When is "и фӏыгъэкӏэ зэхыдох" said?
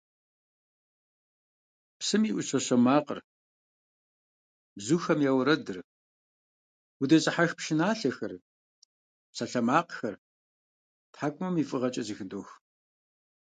11.61-12.49